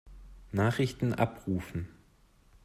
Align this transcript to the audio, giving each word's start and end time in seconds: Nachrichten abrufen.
Nachrichten 0.51 1.13
abrufen. 1.13 1.87